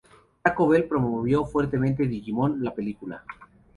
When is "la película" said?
2.63-3.23